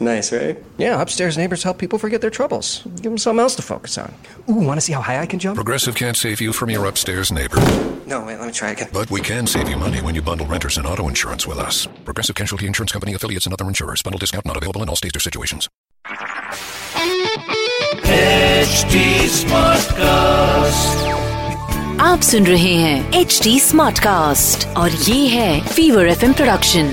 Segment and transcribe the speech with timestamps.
[0.00, 0.56] nice, right?
[0.78, 2.82] Yeah, upstairs neighbors help people forget their troubles.
[2.96, 4.14] Give them something else to focus on.
[4.48, 5.56] Ooh, want to see how high I can jump?
[5.56, 7.60] Progressive can't save you from your upstairs neighbor,
[8.06, 8.88] No, wait, let me try again.
[8.92, 11.86] but we can save you money when you bundle renters and auto insurance with us.
[12.04, 14.02] Progressive Casualty Insurance Company affiliates and other insurers.
[14.02, 15.68] Bundle discount not available in all states or situations.
[18.10, 18.96] HD
[19.40, 21.08] Smartcast.
[22.00, 26.86] आप सुन रहे हैं H D smart cast और ये है fever F production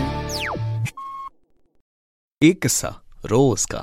[2.43, 2.89] एक किस्सा
[3.27, 3.81] रोज का।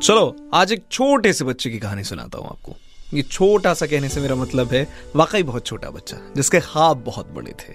[0.00, 2.72] चलो आज एक छोटे से बच्चे की कहानी सुनाता हूँ आपको।
[3.14, 7.28] ये छोटा सा कहने से मेरा मतलब है वाकई बहुत छोटा बच्चा जिसके ख्वाब बहुत
[7.28, 7.74] बड़े थे।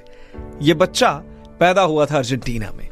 [0.61, 1.11] ये बच्चा
[1.59, 2.89] पैदा हुआ था अर्जेंटीना में।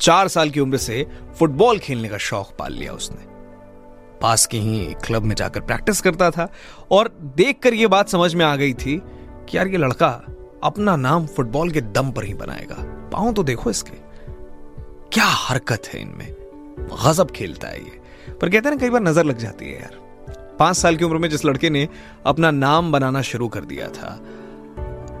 [0.00, 1.06] चार साल की उम्र से
[1.38, 3.29] फुटबॉल खेलने का शौक पाल लिया उसने।
[4.22, 6.48] पास के ही क्लब में जाकर प्रैक्टिस करता था
[6.90, 9.00] और देखकर ये बात समझ में आ गई थी
[9.48, 10.10] कि यार ये लड़का
[10.64, 12.76] अपना नाम फुटबॉल के दम पर ही बनाएगा।
[13.12, 13.96] पाओ तो देखो इसके।
[15.12, 16.28] क्या हरकत है इनमें?
[16.80, 18.00] गजब खेलता है ये।
[18.32, 19.98] पर कहते हैं ना, कई बार नज़र लग जाती है यार।
[20.58, 21.88] पाँच साल की उम्र में जिस लड़के ने
[22.26, 24.12] अपना नाम बनाना शुरू कर दिया था,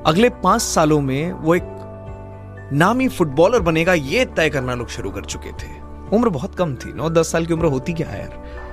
[0.06, 5.24] अगले पाँच सालों में वो एक नामी फुटबॉलर बनेगा, ये तय करना लोग शुरू कर
[5.24, 5.78] चुके थे।
[6.16, 8.68] उम्र बहुत कम थी। नौ दस साल की उम्र होती क्या है यार?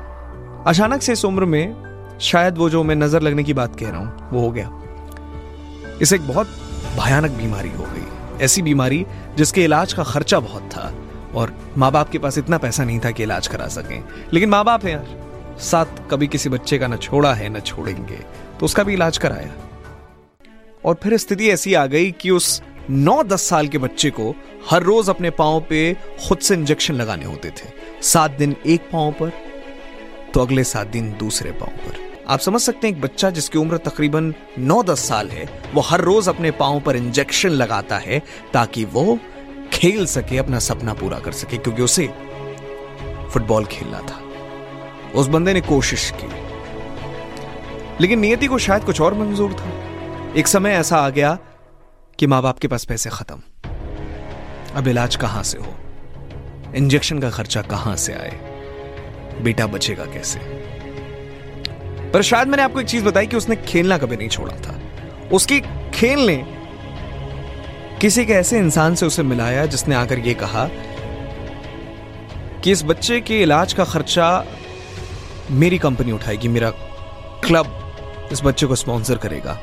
[0.67, 3.99] अचानक से इस उम्र में शायद वो जो मैं नज़र लगने की बात कह रहा
[3.99, 4.71] हूँ, वो हो गया।
[6.01, 6.47] इसे एक बहुत
[6.97, 9.05] भयानक बीमारी हो गई। ऐसी बीमारी
[9.37, 10.91] जिसके इलाज का खर्चा बहुत था
[11.35, 14.63] और माँ बाप के पास इतना पैसा नहीं था कि इलाज करा सकें। लेकिन माँ
[14.65, 18.19] बाप है यार, साथ कभी किसी बच्चे का न छोड़ा है, न छोड़ेंगे
[18.59, 19.55] तो उसका भी इलाज कराया।
[20.85, 24.33] और फिर स्थिति ऐसी आ गई कि उस नौ दस साल के बच्चे को
[24.69, 25.93] हर रोज अपने पाँव पे
[26.27, 29.31] खुद से इंजेक्शन लगाने होते थे। सात दिन एक पाँव पर
[30.37, 31.95] तो अगले सात दिन दूसरे पाँव पर।
[32.29, 36.01] आप समझ सकते हैं एक बच्चा जिसकी उम्र तकरीबन नौ दस साल है, वो हर
[36.01, 38.19] रोज अपने पाँव पर इंजेक्शन लगाता है
[38.53, 39.17] ताकि वो
[39.73, 42.07] खेल सके, अपना सपना पूरा कर सके, क्योंकि उसे
[43.31, 44.19] फुटबॉल खेलना था।
[45.11, 46.29] उस बंदे ने कोशिश की,
[48.01, 49.71] लेकिन नियति को शायद कुछ और मंजूर था।
[50.39, 51.37] एक समय ऐसा आ गया
[52.19, 53.41] कि माँ बाप के पास पैसे खत्म।
[54.75, 55.73] अब इलाज कहाँ से हो?
[56.75, 58.46] इंजेक्शन का खर्चा कहाँ से आए?
[59.41, 60.39] बेटा बचेगा कैसे?
[62.11, 64.79] पर शायद मैंने आपको एक चीज़ बताई कि उसने खेलना कभी नहीं छोड़ा था।
[65.33, 65.59] उसकी
[65.93, 66.35] खेल ने
[68.01, 70.67] किसी के ऐसे इंसान से उसे मिलाया जिसने आकर यह कहा
[72.61, 74.45] कि इस बच्चे के इलाज का खर्चा
[75.51, 76.69] मेरी कंपनी उठाएगी, मेरा
[77.43, 77.93] क्लब
[78.31, 79.53] इस बच्चे को स्पॉन्सर करेगा।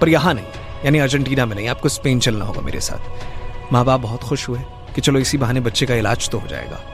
[0.00, 0.46] पर यहाँ नहीं,
[0.84, 4.58] यानी अर्जेंटीना में नहीं, आपको स्पेन चलना होगा मेरे साथ। माँ बाप बहुत खुश हुए
[4.94, 6.93] कि चलो इसी बहाने बच्चे का इलाज तो हो जाएगा।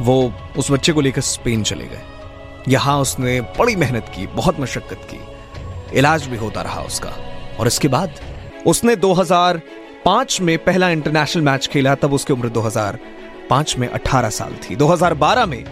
[0.00, 2.02] वो उस बच्चे को लेकर स्पेन चले गए।
[2.68, 5.20] यहाँ उसने बड़ी मेहनत की, बहुत मशक्कत की।
[5.98, 7.12] इलाज भी होता रहा उसका।
[7.60, 8.14] और इसके बाद
[8.66, 14.76] उसने 2005 में पहला इंटरनेशनल मैच खेला, तब उसकी उम्र 2005 में 18 साल थी।
[14.76, 15.64] 2012 में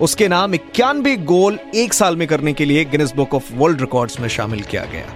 [0.00, 4.20] उसके नाम इक्यानवे गोल एक साल में करने के लिए Guinness Book of World Records
[4.20, 5.06] में शामिल किया गया।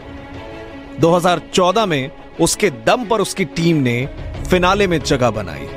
[1.00, 2.10] 2014 में
[2.40, 4.08] उसके दम पर उसकी टीम ने
[4.50, 5.68] फिनाले में जगह बनाई।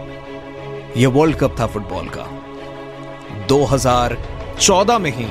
[0.98, 2.39] यह वर्ल्ड कप था फुटबॉल का।
[3.50, 5.26] 2014 में ही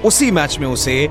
[0.00, 1.08] उसी मैच में उसे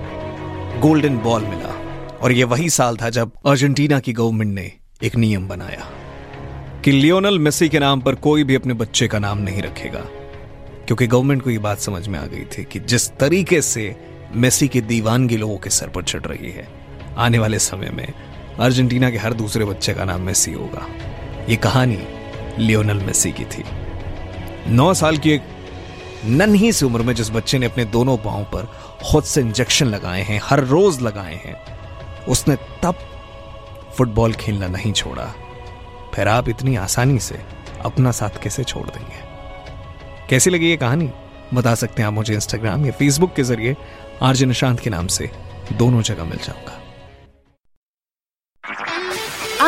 [0.79, 1.75] गोल्डन बॉल मिला।
[2.21, 4.71] और यह वही साल था जब अर्जेंटीना की गवर्नमेंट ने
[5.03, 5.87] एक नियम बनाया
[6.85, 9.99] कि लियोनल मेसी के नाम पर कोई भी अपने बच्चे का नाम नहीं रखेगा।
[10.87, 13.95] क्योंकि गवर्नमेंट को यह बात समझ में आ गई थी कि जिस तरीके से
[14.35, 16.67] मेसी की दीवानगी लोगों के सर पर चढ़ रही है,
[17.17, 18.13] आने वाले समय में
[18.59, 20.87] अर्जेंटीना के हर दूसरे बच्चे का नाम मेसी होगा।
[21.49, 21.99] ये कहानी
[22.59, 23.63] लियोनल मेसी की थी।
[24.67, 25.41] नौ साल की एक
[26.25, 28.71] नन्ही सी उम्र में जिस बच्चे ने अपने दोनों पाँव पर
[29.11, 31.55] खुद से इंजेक्शन लगाए हैं, हर रोज लगाए हैं,
[32.25, 32.95] उसने तब
[33.97, 35.33] फुटबॉल खेलना नहीं छोड़ा।
[36.13, 37.41] फिर आप इतनी आसानी से
[37.85, 39.29] अपना साथ कैसे छोड़ देंगे?
[40.29, 41.09] कैसी लगी ये कहानी?
[41.53, 43.75] बता सकते हैं आप मुझे इंस्टाग्राम या फेसबुक के ज़रिए।
[44.21, 45.31] आरजे निशांत के नाम से
[45.73, 46.78] दोनों जगह मिल जाऊँगा।